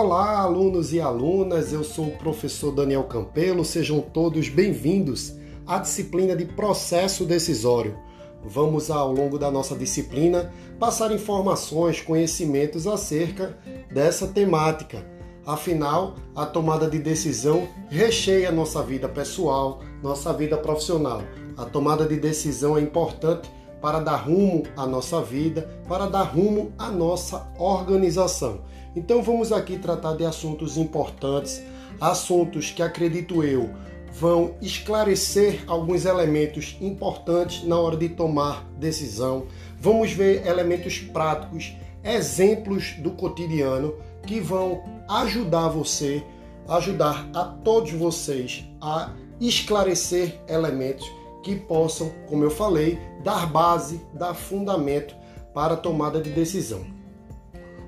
[0.00, 5.34] Olá, alunos e alunas, eu sou o professor Daniel Campelo, sejam todos bem-vindos
[5.66, 7.98] à disciplina de processo decisório.
[8.44, 13.58] Vamos, ao longo da nossa disciplina, passar informações, conhecimentos acerca
[13.90, 15.04] dessa temática.
[15.44, 21.22] Afinal, a tomada de decisão recheia nossa vida pessoal, nossa vida profissional.
[21.56, 26.72] A tomada de decisão é importante para dar rumo à nossa vida, para dar rumo
[26.78, 28.60] à nossa organização.
[28.96, 31.62] Então vamos aqui tratar de assuntos importantes,
[32.00, 33.70] assuntos que acredito eu
[34.12, 39.46] vão esclarecer alguns elementos importantes na hora de tomar decisão.
[39.80, 43.94] Vamos ver elementos práticos, exemplos do cotidiano
[44.26, 46.22] que vão ajudar você,
[46.68, 51.06] ajudar a todos vocês a esclarecer elementos
[51.42, 55.14] que possam, como eu falei, dar base, dar fundamento
[55.54, 56.97] para a tomada de decisão.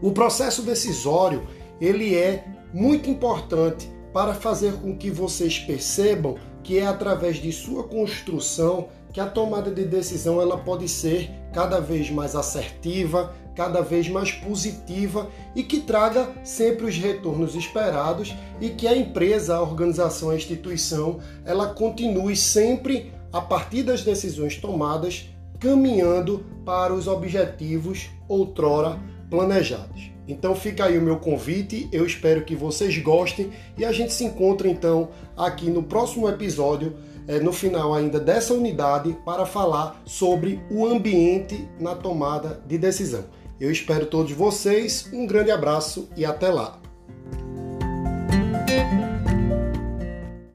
[0.03, 1.47] O processo decisório,
[1.81, 7.85] ele é muito importante para fazer com que vocês percebam que é através de sua
[7.85, 14.09] construção que a tomada de decisão ela pode ser cada vez mais assertiva, cada vez
[14.09, 20.31] mais positiva e que traga sempre os retornos esperados e que a empresa, a organização,
[20.31, 25.29] a instituição, ela continue sempre a partir das decisões tomadas,
[25.59, 28.99] caminhando para os objetivos outrora
[29.31, 30.11] planejados.
[30.27, 34.25] Então fica aí o meu convite, eu espero que vocês gostem e a gente se
[34.25, 36.95] encontra então aqui no próximo episódio,
[37.27, 43.25] é, no final ainda dessa unidade, para falar sobre o ambiente na tomada de decisão.
[43.61, 46.81] Eu espero todos vocês, um grande abraço e até lá!